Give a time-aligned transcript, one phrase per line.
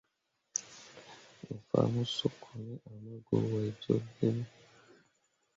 [1.47, 4.43] Me fah mo suuko me ama go wai jolle ge me.